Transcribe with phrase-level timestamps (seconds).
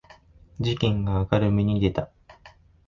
[0.59, 2.09] 事件が明るみに出た